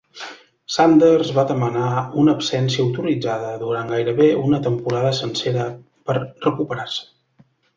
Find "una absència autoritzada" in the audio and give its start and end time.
2.21-3.51